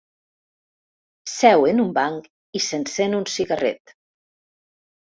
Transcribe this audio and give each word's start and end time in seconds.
Seu 1.33 1.67
en 1.73 1.83
un 1.85 1.93
banc 1.99 2.27
i 2.31 2.65
s'encén 2.71 3.21
un 3.23 3.31
cigarret. 3.37 3.99